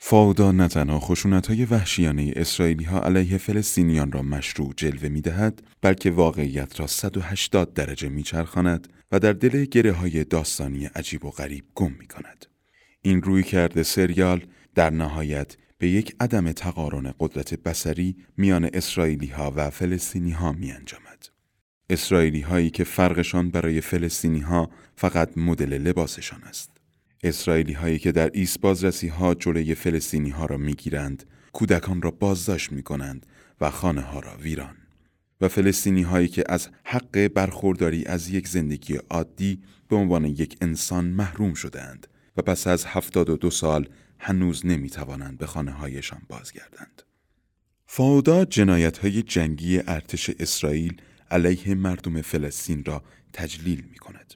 فاودا 0.00 0.52
نه 0.52 0.68
تنها 0.68 1.00
خشونت 1.00 1.46
های 1.46 1.64
وحشیانه 1.64 2.32
اسرائیلی 2.36 2.84
ها 2.84 3.00
علیه 3.00 3.38
فلسطینیان 3.38 4.12
را 4.12 4.22
مشروع 4.22 4.72
جلوه 4.76 5.08
می 5.08 5.20
دهد 5.20 5.62
بلکه 5.82 6.10
واقعیت 6.10 6.80
را 6.80 6.86
180 6.86 7.74
درجه 7.74 8.08
می 8.08 8.22
چرخاند 8.22 8.88
و 9.12 9.18
در 9.18 9.32
دل 9.32 9.64
گره 9.64 9.92
های 9.92 10.24
داستانی 10.24 10.86
عجیب 10.86 11.24
و 11.24 11.30
غریب 11.30 11.64
گم 11.74 11.92
می 11.98 12.06
کند. 12.06 12.46
این 13.02 13.22
روی 13.22 13.42
کرده 13.42 13.82
سریال 13.82 14.46
در 14.74 14.90
نهایت 14.90 15.56
به 15.78 15.88
یک 15.88 16.16
عدم 16.20 16.52
تقارن 16.52 17.14
قدرت 17.20 17.54
بسری 17.54 18.16
میان 18.36 18.70
اسرائیلی 18.72 19.26
ها 19.26 19.52
و 19.56 19.70
فلسطینی 19.70 20.30
ها 20.30 20.52
می 20.52 20.72
انجامد. 20.72 21.28
اسرائیلی 21.90 22.40
هایی 22.40 22.70
که 22.70 22.84
فرقشان 22.84 23.50
برای 23.50 23.80
فلسطینی 23.80 24.40
ها 24.40 24.70
فقط 24.96 25.38
مدل 25.38 25.72
لباسشان 25.72 26.44
است. 26.44 26.77
اسرائیلی 27.22 27.72
هایی 27.72 27.98
که 27.98 28.12
در 28.12 28.30
ایست 28.34 28.60
بازرسی 28.60 29.08
ها 29.08 29.34
جلوی 29.34 29.74
فلسطینی 29.74 30.30
ها 30.30 30.46
را 30.46 30.56
می 30.56 30.74
گیرند، 30.74 31.24
کودکان 31.52 32.02
را 32.02 32.10
بازداشت 32.10 32.72
می 32.72 32.82
کنند 32.82 33.26
و 33.60 33.70
خانه 33.70 34.00
ها 34.00 34.20
را 34.20 34.36
ویران. 34.36 34.76
و 35.40 35.48
فلسطینی 35.48 36.02
هایی 36.02 36.28
که 36.28 36.44
از 36.48 36.68
حق 36.84 37.28
برخورداری 37.28 38.04
از 38.04 38.28
یک 38.28 38.48
زندگی 38.48 38.98
عادی 39.10 39.62
به 39.88 39.96
عنوان 39.96 40.24
یک 40.24 40.56
انسان 40.60 41.04
محروم 41.04 41.54
شدند 41.54 42.06
و 42.36 42.42
پس 42.42 42.66
از 42.66 42.84
هفتاد 42.84 43.30
و 43.30 43.36
دو 43.36 43.50
سال 43.50 43.88
هنوز 44.18 44.66
نمی 44.66 44.90
توانند 44.90 45.38
به 45.38 45.46
خانه 45.46 45.70
هایشان 45.70 46.22
بازگردند. 46.28 47.02
فاودا 47.86 48.44
جنایت 48.44 48.98
های 48.98 49.22
جنگی 49.22 49.78
ارتش 49.78 50.30
اسرائیل 50.30 51.00
علیه 51.30 51.74
مردم 51.74 52.22
فلسطین 52.22 52.84
را 52.84 53.02
تجلیل 53.32 53.84
می 53.90 53.98
کند. 53.98 54.34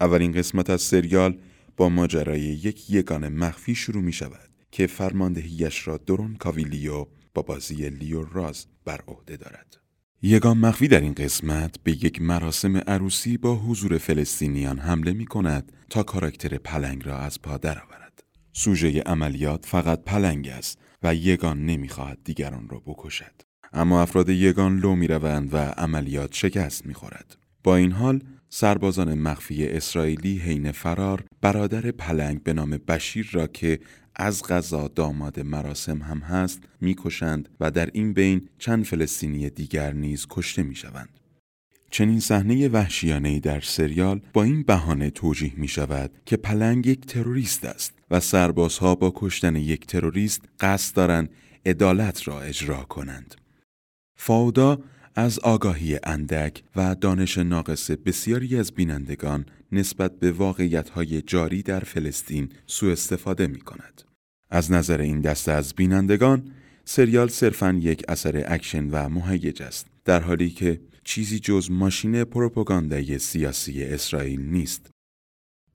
اولین 0.00 0.32
قسمت 0.32 0.70
از 0.70 0.82
سریال 0.82 1.38
با 1.76 1.88
ماجرای 1.88 2.40
یک 2.40 2.90
یگان 2.90 3.28
مخفی 3.28 3.74
شروع 3.74 4.02
می 4.02 4.12
شود 4.12 4.50
که 4.70 4.86
فرماندهیش 4.86 5.88
را 5.88 5.96
درون 5.96 6.34
کاویلیو 6.34 7.06
با 7.34 7.42
بازی 7.42 7.88
لیو 7.88 8.22
راز 8.22 8.66
بر 8.84 9.00
عهده 9.08 9.36
دارد. 9.36 9.76
یگان 10.22 10.58
مخفی 10.58 10.88
در 10.88 11.00
این 11.00 11.14
قسمت 11.14 11.76
به 11.84 11.92
یک 11.92 12.22
مراسم 12.22 12.76
عروسی 12.76 13.36
با 13.36 13.56
حضور 13.56 13.98
فلسطینیان 13.98 14.78
حمله 14.78 15.12
می 15.12 15.26
کند 15.26 15.72
تا 15.90 16.02
کاراکتر 16.02 16.58
پلنگ 16.58 17.06
را 17.06 17.18
از 17.18 17.42
پا 17.42 17.56
درآورد. 17.56 18.22
سوژه 18.52 19.00
عملیات 19.00 19.66
فقط 19.66 20.02
پلنگ 20.02 20.48
است 20.48 20.78
و 21.02 21.14
یگان 21.14 21.66
نمی‌خواهد 21.66 22.18
دیگران 22.24 22.68
را 22.68 22.82
بکشد. 22.86 23.42
اما 23.72 24.02
افراد 24.02 24.28
یگان 24.28 24.78
لو 24.78 24.96
می 24.96 25.06
روند 25.06 25.54
و 25.54 25.56
عملیات 25.56 26.34
شکست 26.34 26.86
می 26.86 26.94
خورد. 26.94 27.36
با 27.64 27.76
این 27.76 27.92
حال 27.92 28.22
سربازان 28.54 29.14
مخفی 29.14 29.66
اسرائیلی 29.66 30.38
حین 30.38 30.72
فرار 30.72 31.24
برادر 31.40 31.90
پلنگ 31.90 32.42
به 32.42 32.52
نام 32.52 32.70
بشیر 32.70 33.28
را 33.32 33.46
که 33.46 33.80
از 34.16 34.42
غذا 34.42 34.88
داماد 34.88 35.40
مراسم 35.40 36.02
هم 36.02 36.18
هست 36.18 36.62
می‌کشند 36.80 37.48
و 37.60 37.70
در 37.70 37.88
این 37.92 38.12
بین 38.12 38.48
چند 38.58 38.84
فلسطینی 38.84 39.50
دیگر 39.50 39.92
نیز 39.92 40.26
کشته 40.30 40.62
می‌شوند. 40.62 41.08
چنین 41.90 42.20
صحنه 42.20 42.68
وحشیانه 42.68 43.40
در 43.40 43.60
سریال 43.60 44.20
با 44.32 44.42
این 44.42 44.62
بهانه 44.62 45.10
توجیه 45.10 45.52
می 45.56 45.68
شود 45.68 46.10
که 46.26 46.36
پلنگ 46.36 46.86
یک 46.86 47.06
تروریست 47.06 47.64
است 47.64 47.92
و 48.10 48.20
سربازها 48.20 48.94
با 48.94 49.12
کشتن 49.16 49.56
یک 49.56 49.86
تروریست 49.86 50.42
قصد 50.60 50.96
دارند 50.96 51.30
عدالت 51.66 52.28
را 52.28 52.40
اجرا 52.40 52.82
کنند. 52.82 53.34
فاودا 54.16 54.78
از 55.14 55.38
آگاهی 55.38 55.98
اندک 56.02 56.62
و 56.76 56.94
دانش 56.94 57.38
ناقص 57.38 57.90
بسیاری 57.90 58.56
از 58.56 58.72
بینندگان 58.72 59.46
نسبت 59.72 60.18
به 60.18 60.32
واقعیت‌های 60.32 61.22
جاری 61.22 61.62
در 61.62 61.80
فلسطین 61.80 62.48
سوء 62.66 62.92
استفاده 62.92 63.46
می 63.46 63.60
کند. 63.60 64.02
از 64.50 64.72
نظر 64.72 65.00
این 65.00 65.20
دسته 65.20 65.52
از 65.52 65.74
بینندگان، 65.74 66.50
سریال 66.84 67.28
صرفاً 67.28 67.78
یک 67.80 68.04
اثر 68.08 68.44
اکشن 68.46 68.90
و 68.90 69.08
مهیج 69.08 69.62
است، 69.62 69.86
در 70.04 70.20
حالی 70.20 70.50
که 70.50 70.80
چیزی 71.04 71.38
جز 71.38 71.70
ماشین 71.70 72.24
پروپاگاندای 72.24 73.18
سیاسی 73.18 73.84
اسرائیل 73.84 74.40
نیست. 74.40 74.90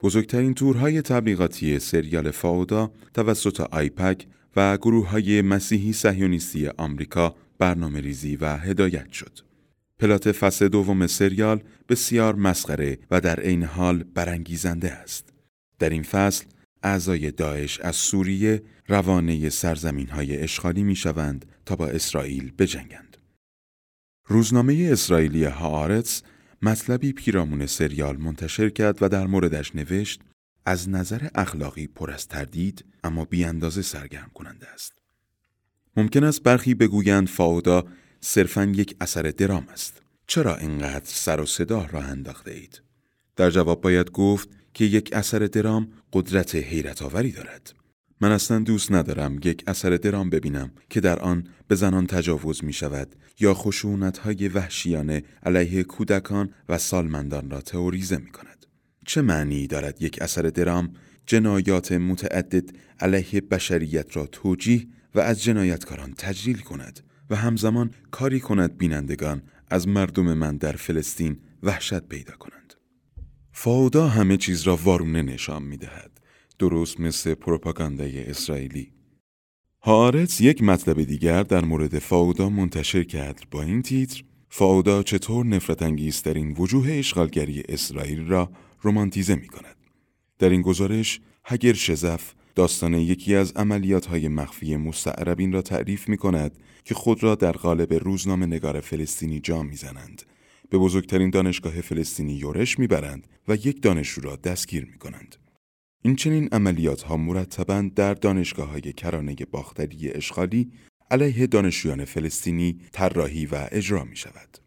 بزرگترین 0.01 0.53
تورهای 0.53 1.01
تبلیغاتی 1.01 1.79
سریال 1.79 2.31
فاودا 2.31 2.91
توسط 3.13 3.61
آیپک 3.61 4.27
و 4.55 4.77
گروه 4.77 5.09
های 5.09 5.41
مسیحی 5.41 5.93
سهیونیستی 5.93 6.67
آمریکا 6.67 7.35
برنامه 7.57 8.01
ریزی 8.01 8.35
و 8.35 8.57
هدایت 8.57 9.11
شد. 9.11 9.39
پلات 9.99 10.31
فصل 10.31 10.67
دوم 10.67 11.07
سریال 11.07 11.63
بسیار 11.89 12.35
مسخره 12.35 12.99
و 13.11 13.21
در 13.21 13.39
عین 13.39 13.63
حال 13.63 14.03
برانگیزنده 14.03 14.91
است. 14.91 15.33
در 15.79 15.89
این 15.89 16.03
فصل 16.03 16.45
اعضای 16.83 17.31
داعش 17.31 17.79
از 17.79 17.95
سوریه 17.95 18.63
روانه 18.87 19.49
سرزمین 19.49 20.09
های 20.09 20.37
اشغالی 20.37 20.83
می 20.83 20.95
شوند 20.95 21.45
تا 21.65 21.75
با 21.75 21.87
اسرائیل 21.87 22.51
بجنگند. 22.57 23.17
روزنامه 24.27 24.89
اسرائیلی 24.91 25.43
هارتس 25.43 26.23
مطلبی 26.61 27.13
پیرامون 27.13 27.65
سریال 27.65 28.17
منتشر 28.17 28.69
کرد 28.69 29.03
و 29.03 29.09
در 29.09 29.27
موردش 29.27 29.75
نوشت 29.75 30.21
از 30.65 30.89
نظر 30.89 31.27
اخلاقی 31.35 31.87
پر 31.87 32.11
از 32.11 32.27
تردید 32.27 32.85
اما 33.03 33.25
بیاندازه 33.25 33.81
سرگرم 33.81 34.31
کننده 34.33 34.67
است. 34.67 34.96
ممکن 35.97 36.23
است 36.23 36.43
برخی 36.43 36.73
بگویند 36.73 37.27
فاودا 37.27 37.85
صرفا 38.21 38.63
یک 38.75 38.95
اثر 39.01 39.21
درام 39.21 39.67
است. 39.73 40.01
چرا 40.27 40.55
اینقدر 40.55 41.05
سر 41.05 41.41
و 41.41 41.45
صدا 41.45 41.85
راه 41.91 42.05
انداخته 42.05 42.51
اید؟ 42.51 42.81
در 43.35 43.49
جواب 43.49 43.81
باید 43.81 44.11
گفت 44.11 44.49
که 44.73 44.85
یک 44.85 45.09
اثر 45.13 45.39
درام 45.39 45.87
قدرت 46.13 46.55
حیرت 46.55 47.01
آوری 47.01 47.31
دارد. 47.31 47.73
من 48.21 48.31
اصلا 48.31 48.59
دوست 48.59 48.91
ندارم 48.91 49.39
یک 49.43 49.63
اثر 49.67 49.89
درام 49.89 50.29
ببینم 50.29 50.71
که 50.89 51.01
در 51.01 51.19
آن 51.19 51.47
به 51.67 51.75
زنان 51.75 52.07
تجاوز 52.07 52.63
می 52.63 52.73
شود 52.73 53.15
یا 53.39 53.53
خشونت 53.53 54.17
های 54.17 54.47
وحشیانه 54.47 55.23
علیه 55.43 55.83
کودکان 55.83 56.53
و 56.69 56.77
سالمندان 56.77 57.49
را 57.49 57.61
تئوریزه 57.61 58.17
می 58.17 58.31
کند. 58.31 58.65
چه 59.05 59.21
معنی 59.21 59.67
دارد 59.67 60.01
یک 60.01 60.21
اثر 60.21 60.41
درام 60.41 60.93
جنایات 61.25 61.91
متعدد 61.91 62.69
علیه 62.99 63.41
بشریت 63.41 64.17
را 64.17 64.27
توجیه 64.27 64.87
و 65.15 65.19
از 65.19 65.43
جنایتکاران 65.43 66.13
تجلیل 66.13 66.57
کند 66.57 66.99
و 67.29 67.35
همزمان 67.35 67.91
کاری 68.11 68.39
کند 68.39 68.77
بینندگان 68.77 69.41
از 69.67 69.87
مردم 69.87 70.33
من 70.33 70.57
در 70.57 70.71
فلسطین 70.71 71.39
وحشت 71.63 71.99
پیدا 71.99 72.35
کنند. 72.35 72.73
فاودا 73.51 74.07
همه 74.07 74.37
چیز 74.37 74.61
را 74.61 74.75
وارونه 74.75 75.21
نشان 75.21 75.63
می 75.63 75.77
دهد. 75.77 76.11
درست 76.59 76.99
مثل 76.99 77.33
پروپاگاندای 77.33 78.23
اسرائیلی. 78.23 78.91
هارتس 79.81 80.41
یک 80.41 80.63
مطلب 80.63 81.03
دیگر 81.03 81.43
در 81.43 81.65
مورد 81.65 81.99
فاودا 81.99 82.49
منتشر 82.49 83.03
کرد 83.03 83.43
با 83.51 83.61
این 83.61 83.81
تیتر 83.81 84.23
فاودا 84.49 85.03
چطور 85.03 85.45
نفرت 85.45 85.81
انگیزترین 85.81 86.55
وجوه 86.57 86.91
اشغالگری 86.91 87.63
اسرائیل 87.69 88.27
را 88.27 88.51
رومانتیزه 88.81 89.35
می 89.35 89.47
کند. 89.47 89.75
در 90.39 90.49
این 90.49 90.61
گزارش 90.61 91.19
هگر 91.45 91.73
شزف 91.73 92.33
داستان 92.57 92.93
یکی 92.93 93.35
از 93.35 93.51
عملیات 93.55 94.05
های 94.05 94.27
مخفی 94.27 94.75
مستعربین 94.75 95.51
را 95.51 95.61
تعریف 95.61 96.09
می 96.09 96.17
کند 96.17 96.57
که 96.83 96.95
خود 96.95 97.23
را 97.23 97.35
در 97.35 97.51
قالب 97.51 97.93
روزنامه 97.93 98.45
نگار 98.45 98.79
فلسطینی 98.79 99.39
جا 99.39 99.63
می‌زنند. 99.63 100.21
به 100.69 100.77
بزرگترین 100.77 101.29
دانشگاه 101.29 101.81
فلسطینی 101.81 102.33
یورش 102.33 102.79
می‌برند 102.79 103.27
و 103.47 103.55
یک 103.55 103.81
دانشجو 103.81 104.21
را 104.21 104.35
دستگیر 104.35 104.85
می 104.85 104.97
کنند. 104.97 105.35
این 106.03 106.15
چنین 106.15 106.49
عملیات 106.51 107.01
ها 107.01 107.17
مرتبا 107.17 107.89
در 107.95 108.13
دانشگاه 108.13 108.69
های 108.69 108.93
کرانه 108.93 109.35
باختری 109.51 110.09
اشغالی 110.09 110.71
علیه 111.11 111.47
دانشجویان 111.47 112.05
فلسطینی 112.05 112.79
طراحی 112.91 113.45
و 113.45 113.67
اجرا 113.71 114.03
می 114.03 114.15
شود. 114.15 114.66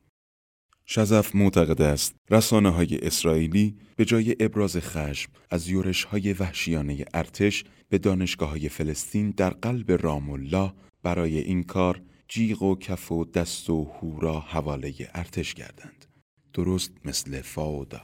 شزف 0.92 1.34
معتقد 1.34 1.82
است 1.82 2.14
رسانه 2.30 2.70
های 2.70 2.98
اسرائیلی 2.98 3.76
به 3.96 4.04
جای 4.04 4.36
ابراز 4.40 4.76
خشم 4.76 5.32
از 5.50 5.68
یورش 5.68 6.04
های 6.04 6.32
وحشیانه 6.32 7.04
ارتش 7.14 7.64
به 7.88 7.98
دانشگاه 7.98 8.50
های 8.50 8.68
فلسطین 8.68 9.30
در 9.30 9.50
قلب 9.50 9.92
رام 10.02 10.30
الله 10.30 10.72
برای 11.02 11.38
این 11.38 11.62
کار 11.62 12.00
جیغ 12.28 12.62
و 12.62 12.76
کف 12.78 13.12
و 13.12 13.24
دست 13.24 13.70
و 13.70 13.84
هورا 13.84 14.40
حواله 14.40 14.94
ارتش 15.14 15.54
کردند. 15.54 16.06
درست 16.54 16.92
مثل 17.04 17.42
فاودا. 17.42 18.00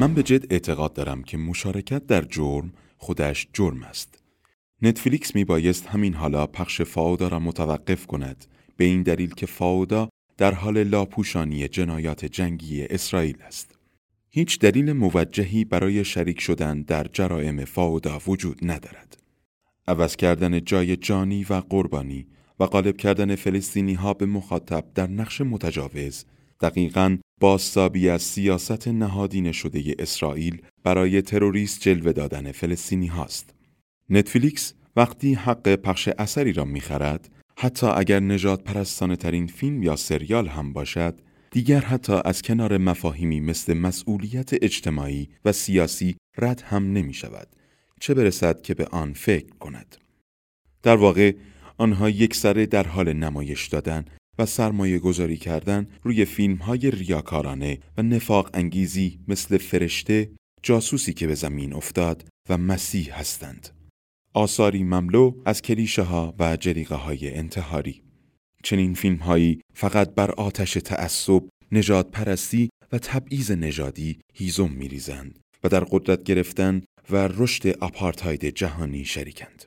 من 0.00 0.14
به 0.14 0.22
جد 0.22 0.52
اعتقاد 0.52 0.92
دارم 0.92 1.22
که 1.22 1.36
مشارکت 1.38 2.06
در 2.06 2.22
جرم 2.22 2.72
خودش 2.96 3.48
جرم 3.52 3.82
است. 3.82 4.22
نتفلیکس 4.82 5.34
می 5.34 5.44
بایست 5.44 5.86
همین 5.86 6.14
حالا 6.14 6.46
پخش 6.46 6.82
فاودا 6.82 7.28
را 7.28 7.38
متوقف 7.38 8.06
کند 8.06 8.46
به 8.76 8.84
این 8.84 9.02
دلیل 9.02 9.34
که 9.34 9.46
فاودا 9.46 10.08
در 10.36 10.54
حال 10.54 10.82
لاپوشانی 10.82 11.68
جنایات 11.68 12.24
جنگی 12.24 12.84
اسرائیل 12.84 13.36
است. 13.42 13.78
هیچ 14.30 14.58
دلیل 14.58 14.92
موجهی 14.92 15.64
برای 15.64 16.04
شریک 16.04 16.40
شدن 16.40 16.82
در 16.82 17.06
جرائم 17.12 17.64
فاودا 17.64 18.20
وجود 18.26 18.58
ندارد. 18.62 19.16
عوض 19.88 20.16
کردن 20.16 20.64
جای 20.64 20.96
جانی 20.96 21.46
و 21.50 21.54
قربانی 21.54 22.26
و 22.60 22.66
غالب 22.66 22.96
کردن 22.96 23.34
فلسطینی 23.34 23.94
ها 23.94 24.14
به 24.14 24.26
مخاطب 24.26 24.84
در 24.94 25.06
نقش 25.06 25.40
متجاوز 25.40 26.24
دقیقا 26.60 27.18
بازتابی 27.40 28.08
از 28.08 28.22
سیاست 28.22 28.88
نهادین 28.88 29.52
شده 29.52 29.94
اسرائیل 29.98 30.62
برای 30.84 31.22
تروریست 31.22 31.80
جلوه 31.80 32.12
دادن 32.12 32.52
فلسطینی 32.52 33.06
هاست. 33.06 33.54
نتفلیکس 34.10 34.74
وقتی 34.96 35.34
حق 35.34 35.74
پخش 35.74 36.08
اثری 36.18 36.52
را 36.52 36.64
می‌خرد 36.64 37.30
حتی 37.58 37.86
اگر 37.86 38.20
نجات 38.20 38.64
پرستانه 38.64 39.16
ترین 39.16 39.46
فیلم 39.46 39.82
یا 39.82 39.96
سریال 39.96 40.48
هم 40.48 40.72
باشد 40.72 41.20
دیگر 41.50 41.80
حتی 41.80 42.12
از 42.24 42.42
کنار 42.42 42.78
مفاهیمی 42.78 43.40
مثل 43.40 43.74
مسئولیت 43.74 44.50
اجتماعی 44.62 45.28
و 45.44 45.52
سیاسی 45.52 46.16
رد 46.38 46.60
هم 46.66 46.92
نمی 46.92 47.14
شود 47.14 47.48
چه 48.00 48.14
برسد 48.14 48.62
که 48.62 48.74
به 48.74 48.86
آن 48.86 49.12
فکر 49.12 49.54
کند 49.60 49.96
در 50.82 50.96
واقع 50.96 51.34
آنها 51.78 52.10
یک 52.10 52.34
سره 52.34 52.66
در 52.66 52.86
حال 52.86 53.12
نمایش 53.12 53.66
دادن 53.66 54.04
و 54.38 54.46
سرمایه 54.46 54.98
گذاری 54.98 55.36
کردن 55.36 55.86
روی 56.02 56.24
فیلم 56.24 56.56
های 56.56 56.90
ریاکارانه 56.90 57.78
و 57.96 58.02
نفاق 58.02 58.50
انگیزی 58.54 59.18
مثل 59.28 59.58
فرشته، 59.58 60.30
جاسوسی 60.62 61.12
که 61.12 61.26
به 61.26 61.34
زمین 61.34 61.72
افتاد 61.72 62.28
و 62.48 62.58
مسیح 62.58 63.18
هستند. 63.18 63.68
آثاری 64.34 64.82
مملو 64.82 65.42
از 65.44 65.62
کلیشه 65.62 66.02
ها 66.02 66.34
و 66.38 66.56
جریقه 66.56 66.94
های 66.94 67.34
انتحاری. 67.34 68.02
چنین 68.62 68.94
فیلم 68.94 69.16
هایی 69.16 69.60
فقط 69.74 70.14
بر 70.14 70.30
آتش 70.30 70.72
تعصب، 70.72 71.42
نجات 71.72 72.10
پرستی 72.10 72.68
و 72.92 72.98
تبعیض 72.98 73.50
نژادی 73.50 74.18
هیزم 74.34 74.70
میریزند 74.70 75.38
و 75.64 75.68
در 75.68 75.84
قدرت 75.84 76.22
گرفتن 76.22 76.82
و 77.10 77.28
رشد 77.28 77.68
آپارتاید 77.68 78.44
جهانی 78.44 79.04
شریکند. 79.04 79.64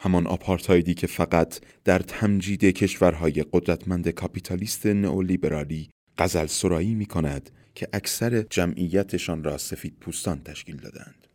همان 0.00 0.26
آپارتایدی 0.26 0.94
که 0.94 1.06
فقط 1.06 1.60
در 1.84 1.98
تمجید 1.98 2.64
کشورهای 2.64 3.44
قدرتمند 3.52 4.08
کاپیتالیست 4.08 4.86
نئولیبرالی 4.86 5.90
غزل 6.18 6.46
سرایی 6.46 6.94
می 6.94 7.06
کند 7.06 7.50
که 7.74 7.88
اکثر 7.92 8.42
جمعیتشان 8.42 9.44
را 9.44 9.58
سفید 9.58 9.96
پوستان 10.00 10.42
تشکیل 10.42 10.76
دادند. 10.76 11.26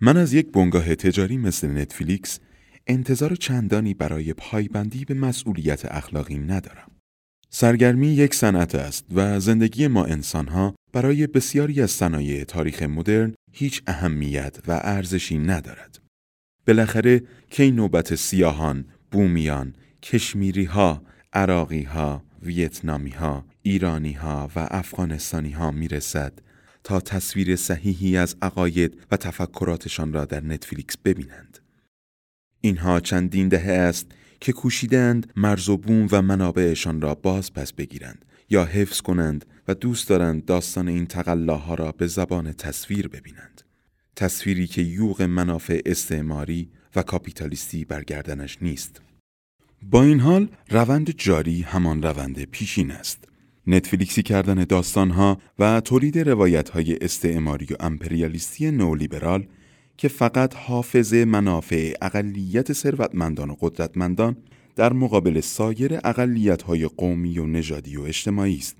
من 0.00 0.16
از 0.16 0.32
یک 0.32 0.52
بنگاه 0.52 0.94
تجاری 0.94 1.36
مثل 1.36 1.68
نتفلیکس 1.68 2.40
انتظار 2.86 3.34
چندانی 3.34 3.94
برای 3.94 4.32
پایبندی 4.32 5.04
به 5.04 5.14
مسئولیت 5.14 5.84
اخلاقی 5.84 6.38
ندارم. 6.38 6.90
سرگرمی 7.50 8.08
یک 8.08 8.34
صنعت 8.34 8.74
است 8.74 9.04
و 9.14 9.40
زندگی 9.40 9.86
ما 9.86 10.04
انسانها 10.04 10.74
برای 10.92 11.26
بسیاری 11.26 11.82
از 11.82 11.90
صنایع 11.90 12.44
تاریخ 12.44 12.82
مدرن 12.82 13.34
هیچ 13.52 13.82
اهمیت 13.86 14.58
و 14.68 14.80
ارزشی 14.84 15.38
ندارد. 15.38 15.99
بالاخره 16.70 17.22
کی 17.50 17.70
نوبت 17.70 18.14
سیاهان، 18.14 18.84
بومیان، 19.10 19.74
کشمیری 20.02 20.64
ها، 20.64 21.02
عراقی 21.32 21.82
ها، 21.82 22.22
ویتنامی 22.42 23.10
ها، 23.10 23.44
ایرانی 23.62 24.12
ها 24.12 24.50
و 24.56 24.66
افغانستانی 24.70 25.50
ها 25.50 25.70
می 25.70 25.88
رسد 25.88 26.32
تا 26.84 27.00
تصویر 27.00 27.56
صحیحی 27.56 28.16
از 28.16 28.36
عقاید 28.42 29.06
و 29.10 29.16
تفکراتشان 29.16 30.12
را 30.12 30.24
در 30.24 30.44
نتفلیکس 30.44 30.96
ببینند. 30.96 31.58
اینها 32.60 33.00
چندین 33.00 33.48
دهه 33.48 33.72
است 33.72 34.06
که 34.40 34.52
کوشیدند 34.52 35.32
مرز 35.36 35.68
و 35.68 35.76
بوم 35.76 36.08
و 36.12 36.22
منابعشان 36.22 37.00
را 37.00 37.14
باز 37.14 37.52
پس 37.52 37.72
بگیرند 37.72 38.24
یا 38.50 38.64
حفظ 38.64 39.00
کنند 39.00 39.44
و 39.68 39.74
دوست 39.74 40.08
دارند 40.08 40.44
داستان 40.44 40.88
این 40.88 41.06
تقلاها 41.06 41.74
را 41.74 41.92
به 41.92 42.06
زبان 42.06 42.52
تصویر 42.52 43.08
ببینند. 43.08 43.62
تصویری 44.16 44.66
که 44.66 44.82
یوغ 44.82 45.22
منافع 45.22 45.80
استعماری 45.86 46.68
و 46.96 47.02
کاپیتالیستی 47.02 47.84
برگردنش 47.84 48.58
نیست. 48.62 49.00
با 49.82 50.02
این 50.02 50.20
حال 50.20 50.48
روند 50.70 51.10
جاری 51.10 51.62
همان 51.62 52.02
روند 52.02 52.44
پیشین 52.44 52.90
است. 52.90 53.24
نتفلیکسی 53.66 54.22
کردن 54.22 54.64
داستانها 54.64 55.38
و 55.58 55.80
تولید 55.80 56.18
روایتهای 56.18 56.96
استعماری 57.00 57.66
و 57.70 57.76
امپریالیستی 57.80 58.70
نولیبرال 58.70 59.46
که 59.96 60.08
فقط 60.08 60.54
حافظ 60.54 61.14
منافع 61.14 61.94
اقلیت 62.02 62.72
ثروتمندان 62.72 63.50
و 63.50 63.56
قدرتمندان 63.60 64.36
در 64.76 64.92
مقابل 64.92 65.40
سایر 65.40 65.98
اقلیت‌های 66.04 66.86
قومی 66.86 67.38
و 67.38 67.46
نژادی 67.46 67.96
و 67.96 68.02
اجتماعی 68.02 68.56
است. 68.56 68.76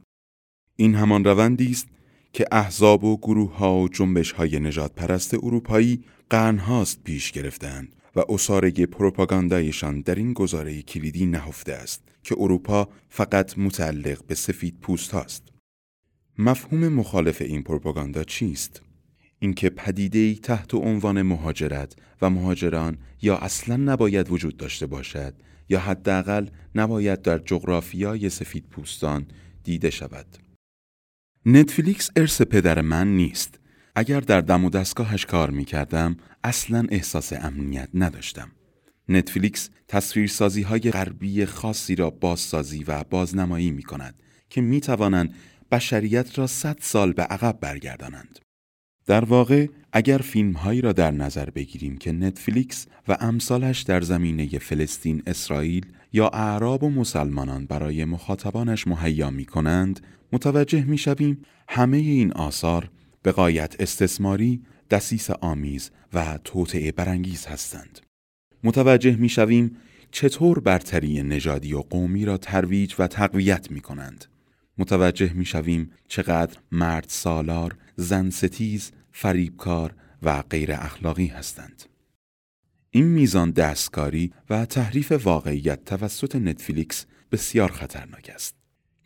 این 0.77 0.95
همان 0.95 1.25
روندی 1.25 1.71
است 1.71 1.89
که 2.33 2.47
احزاب 2.53 3.05
و 3.05 3.17
گروه 3.17 3.57
ها 3.57 3.79
و 3.79 3.89
جنبش 3.89 4.33
های 4.33 4.61
نجات 4.61 4.95
پرست 4.95 5.35
اروپایی 5.35 6.05
قرنهاست 6.31 7.05
پیش 7.05 7.33
گرفتند 7.33 7.97
و 8.17 8.23
اصاره 8.29 8.71
پروپاگاندایشان 8.71 10.01
در 10.01 10.15
این 10.15 10.33
گزاره 10.33 10.83
کلیدی 10.83 11.27
نهفته 11.27 11.73
است 11.73 12.03
که 12.23 12.37
اروپا 12.39 12.89
فقط 13.09 13.59
متعلق 13.59 14.25
به 14.27 14.35
سفید 14.35 14.81
پوست 14.81 15.11
هاست. 15.11 15.43
مفهوم 16.39 16.89
مخالف 16.89 17.43
این 17.43 17.63
پروپاگاندا 17.63 18.25
چیست؟ 18.25 18.83
اینکه 19.39 19.71
پدیده‌ای 19.71 20.35
تحت 20.35 20.75
عنوان 20.75 21.23
مهاجرت 21.23 21.97
و 22.23 22.31
مهاجران 22.31 22.99
یا 23.23 23.37
اصلا 23.37 23.77
نباید 23.77 24.31
وجود 24.31 24.57
داشته 24.57 24.87
باشد 24.87 25.35
یا 25.69 25.81
حداقل 25.81 26.47
نباید 26.75 27.23
در 27.23 27.39
جغرافیای 27.39 28.31
سفید 28.31 28.65
پوستان 28.71 29.27
دیده 29.65 29.91
شود. 29.91 30.50
نتفلیکس 31.47 32.11
ارث 32.17 32.43
پدر 32.43 32.81
من 32.81 33.17
نیست. 33.17 33.61
اگر 33.95 34.21
در 34.21 34.41
دم 34.41 34.65
و 34.65 34.71
دستگاهش 34.71 35.27
کار 35.27 35.51
می 35.51 35.65
کردم 35.65 36.17
اصلا 36.45 36.87
احساس 36.91 37.33
امنیت 37.33 37.89
نداشتم. 37.95 38.51
نتفلیکس 39.09 39.71
تصویرسازی 39.89 40.63
های 40.63 40.81
غربی 40.81 41.47
خاصی 41.47 41.95
را 41.95 42.11
بازسازی 42.11 42.85
و 42.85 43.05
بازنمایی 43.05 43.71
می 43.71 43.83
کند 43.83 44.23
که 44.51 44.61
می 44.61 44.81
توانند 44.81 45.35
بشریت 45.71 46.39
را 46.39 46.47
صد 46.47 46.77
سال 46.81 47.13
به 47.13 47.23
عقب 47.23 47.59
برگردانند. 47.61 48.39
در 49.07 49.25
واقع 49.25 49.67
اگر 49.93 50.19
فیلم 50.19 50.53
هایی 50.53 50.81
را 50.81 50.93
در 50.93 51.11
نظر 51.11 51.51
بگیریم 51.51 51.97
که 51.97 52.13
نتفلیکس 52.13 52.87
و 53.09 53.17
امثالش 53.21 53.83
در 53.83 54.01
زمینه 54.01 54.59
فلسطین 54.59 55.23
اسرائیل 55.27 55.87
یا 56.13 56.29
اعراب 56.29 56.83
و 56.83 56.91
مسلمانان 56.91 57.67
برای 57.67 58.05
مخاطبانش 58.05 58.89
مهیا 58.89 59.31
می 59.31 59.45
کنند 59.45 60.01
متوجه 60.33 60.85
می 60.85 60.99
شویم 60.99 61.43
همه 61.69 61.97
این 61.97 62.33
آثار 62.33 62.91
به 63.23 63.33
قایت 63.33 63.77
استثماری، 63.81 64.63
دسیس 64.91 65.31
آمیز 65.31 65.91
و 66.13 66.39
توطعه 66.45 66.93
برانگیز 66.93 67.47
هستند. 67.47 68.01
متوجه 68.65 69.17
می 69.17 69.29
شویم 69.29 69.77
چطور 70.11 70.61
برتری 70.61 71.23
نژادی 71.23 71.75
و 71.75 71.79
قومی 71.79 72.25
را 72.25 72.37
ترویج 72.37 72.95
و 72.99 73.07
تقویت 73.07 73.71
می 73.71 73.81
کنند. 73.81 74.25
متوجه 74.79 75.33
می 75.33 75.45
شویم 75.45 75.91
چقدر 76.09 76.59
مرد 76.73 77.07
سالار، 77.09 77.77
زن 77.97 78.31
ستیز، 78.31 78.93
فریبکار 79.13 79.95
و 80.23 80.43
غیر 80.43 80.73
اخلاقی 80.73 81.27
هستند. 81.27 81.83
این 82.91 83.05
میزان 83.05 83.51
دستکاری 83.51 84.33
و 84.51 84.67
تحریف 84.67 85.13
واقعیت 85.13 85.85
توسط 85.85 86.37
نتفلیکس 86.37 87.07
بسیار 87.33 87.73
خطرناک 87.73 88.31
است. 88.35 88.60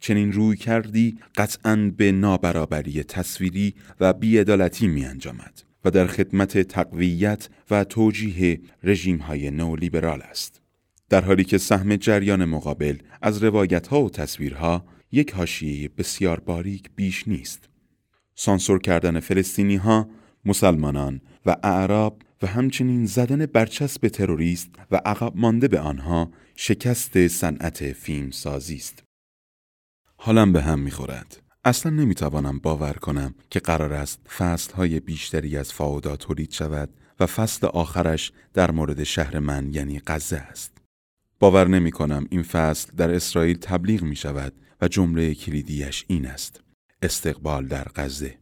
چنین 0.05 0.33
روی 0.33 0.57
کردی 0.57 1.19
قطعا 1.37 1.93
به 1.97 2.13
نابرابری 2.13 3.03
تصویری 3.03 3.75
و 4.01 4.13
بیعدالتی 4.13 4.87
می 4.87 5.05
انجامد 5.05 5.63
و 5.85 5.91
در 5.91 6.07
خدمت 6.07 6.59
تقویت 6.59 7.49
و 7.71 7.85
توجیه 7.85 8.61
رژیم 8.83 9.19
های 9.19 9.51
نولیبرال 9.51 10.23
است. 10.23 10.61
در 11.09 11.25
حالی 11.25 11.45
که 11.45 11.59
سهم 11.59 11.97
جریان 11.97 12.45
مقابل 12.45 12.97
از 13.23 13.45
روایت 13.45 13.87
ها 13.87 14.03
و 14.03 14.11
تصویرها 14.11 14.85
یک 15.13 15.33
حاشیه 15.33 15.89
بسیار 15.89 16.41
باریک 16.41 16.91
بیش 16.97 17.29
نیست. 17.29 17.69
سانسور 18.35 18.79
کردن 18.79 19.21
فلسطینی 19.21 19.77
ها، 19.77 20.09
مسلمانان 20.45 21.21
و 21.47 21.57
اعراب 21.63 22.23
و 22.43 22.47
همچنین 22.47 23.07
زدن 23.07 23.47
برچسب 23.47 24.09
تروریست 24.09 24.71
و 24.91 25.01
عقب 25.05 25.33
مانده 25.37 25.69
به 25.69 25.81
آنها 25.81 26.31
شکست 26.57 27.27
صنعت 27.27 27.93
فیلم 27.93 28.31
سازی 28.31 28.77
است. 28.77 29.05
حالم 30.25 30.53
به 30.53 30.63
هم 30.63 30.79
می‌خورد. 30.79 31.43
اصلا 31.65 31.93
نمی‌توانم 31.93 32.59
باور 32.59 32.93
کنم 32.93 33.35
که 33.51 33.61
قرار 33.61 33.93
است 33.93 34.21
فصلهای 34.37 35.01
بیشتری 35.01 35.57
از 35.57 35.73
فاودا 35.73 36.17
تولید 36.17 36.51
شود 36.51 36.91
و 37.21 37.27
فصل 37.27 37.67
آخرش 37.67 38.33
در 38.55 38.71
مورد 38.71 39.03
شهر 39.03 39.39
من 39.39 39.75
یعنی 39.75 40.01
غزه 40.07 40.37
است. 40.37 40.79
باور 41.39 41.69
نمی 41.69 41.91
کنم 41.91 42.27
این 42.31 42.43
فصل 42.43 42.93
در 42.97 43.15
اسرائیل 43.15 43.57
تبلیغ 43.57 44.03
می 44.03 44.17
شود 44.17 44.53
و 44.81 44.89
جمله 44.89 45.35
کلیدیش 45.35 46.05
این 46.09 46.27
است. 46.27 46.61
استقبال 47.03 47.67
در 47.67 47.89
غزه. 47.97 48.39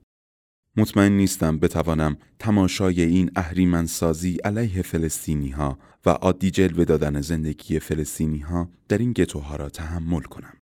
مطمئن 0.77 1.12
نیستم 1.12 1.59
بتوانم 1.59 2.16
تماشای 2.38 3.03
این 3.03 3.31
اهریمنسازی 3.37 4.38
علیه 4.45 4.83
فلسطینی 4.83 5.51
ها 5.51 5.79
و 6.07 6.11
عادی 6.11 6.51
جلوه 6.51 6.85
دادن 6.85 7.21
زندگی 7.21 7.79
فلسطینی 7.79 8.38
ها 8.38 8.68
در 8.88 8.99
این 8.99 9.12
گتوها 9.12 9.57
را 9.57 9.68
تحمل 9.68 10.23
کنم. 10.23 10.62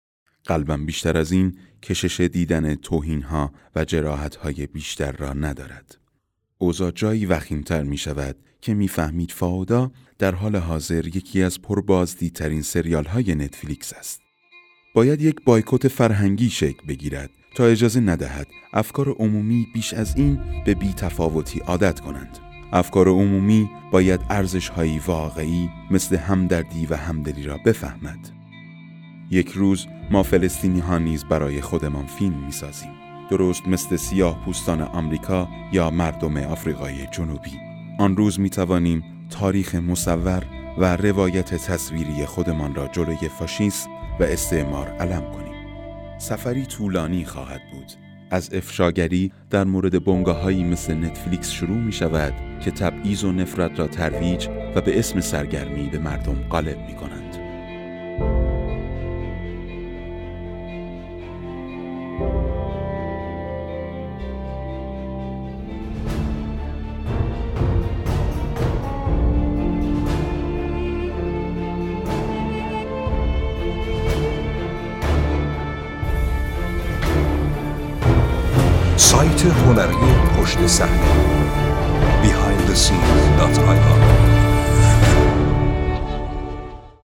قلبم 0.46 0.86
بیشتر 0.86 1.18
از 1.18 1.32
این 1.32 1.58
کشش 1.82 2.20
دیدن 2.20 2.76
توهین 2.76 3.22
ها 3.22 3.52
و 3.76 3.86
جراحت 3.86 4.36
های 4.36 4.68
بیشتر 4.68 5.12
را 5.12 5.34
ندارد. 5.34 5.98
اوضاع 6.58 6.92
جایی 6.92 7.26
وخیمتر 7.26 7.84
می 7.84 7.98
شود 7.98 8.36
که 8.62 8.74
می‌فهمید 8.74 9.32
فاودا 9.32 9.92
در 10.20 10.36
حال 10.36 10.56
حاضر 10.56 11.08
یکی 11.08 11.44
از 11.44 11.62
پربازدیدترین 11.62 12.62
سریال 12.62 13.06
های 13.06 13.36
نتفلیکس 13.36 13.94
است. 13.94 14.22
باید 14.96 15.22
یک 15.22 15.36
بایکوت 15.46 15.88
فرهنگی 15.88 16.50
شکل 16.50 16.88
بگیرد 16.88 17.30
تا 17.56 17.66
اجازه 17.66 18.00
ندهد 18.00 18.48
افکار 18.74 19.10
عمومی 19.10 19.68
بیش 19.74 19.94
از 19.94 20.16
این 20.16 20.40
به 20.66 20.76
بی 20.76 20.94
تفاوتی 20.94 21.60
عادت 21.60 22.00
کنند. 22.00 22.40
افکار 22.74 23.08
عمومی 23.08 23.70
باید 23.92 24.22
ارزش 24.30 24.72
واقعی 25.08 25.70
مثل 25.92 26.16
همدردی 26.16 26.86
و 26.86 26.96
همدلی 26.96 27.44
را 27.44 27.58
بفهمد. 27.66 28.30
یک 29.32 29.50
روز 29.50 29.88
ما 30.14 30.24
فلسطینی 30.24 30.80
ها 30.80 30.98
نیز 30.98 31.26
برای 31.26 31.62
خودمان 31.62 32.06
فیلم 32.06 32.46
می 32.46 32.52
سازیم. 32.52 32.92
درست 33.30 33.68
مثل 33.68 33.96
سیاه 33.96 34.46
پوستان 34.46 34.82
آمریکا 34.82 35.50
یا 35.72 35.90
مردم 35.90 36.38
آفریقای 36.38 37.08
جنوبی. 37.12 37.52
آن 38.00 38.18
روز 38.18 38.40
می 38.40 38.50
توانیم 38.50 39.04
تاریخ 39.30 39.76
مصور 39.76 40.44
و 40.78 40.96
روایت 40.96 41.56
تصویری 41.56 42.26
خودمان 42.26 42.76
را 42.76 42.88
جلوی 42.88 43.30
فاشیسم 43.40 43.90
و 44.20 44.24
استعمار 44.24 44.88
علم 44.88 45.32
کنیم. 45.32 45.54
سفری 46.18 46.66
طولانی 46.66 47.26
خواهد 47.26 47.62
بود. 47.72 47.92
از 48.32 48.54
افشاگری 48.54 49.32
در 49.50 49.64
مورد 49.64 50.04
بنگاههایی 50.04 50.64
مثل 50.64 50.94
نتفلیکس 50.94 51.52
شروع 51.52 51.78
می 51.78 51.92
شود 51.92 52.34
که 52.60 52.72
تبعیض 52.72 53.24
و 53.24 53.32
نفرت 53.32 53.80
را 53.80 53.88
ترویج 53.88 54.48
و 54.76 54.82
به 54.82 55.00
اسم 55.00 55.22
سرگرمی 55.22 55.90
به 55.90 56.00
مردم 56.00 56.36
غالب 56.50 56.78
می 56.88 56.96
کنند. 56.96 57.23